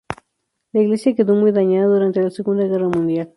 La 0.71 0.81
iglesia 0.81 1.13
quedó 1.13 1.35
muy 1.35 1.51
dañada 1.51 1.85
durante 1.85 2.23
la 2.23 2.31
Segunda 2.31 2.63
Guerra 2.63 2.87
Mundial. 2.89 3.29